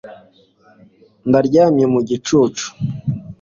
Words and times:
ndaryamye 1.27 1.85
mu 1.93 1.99
gicucu 2.09 2.67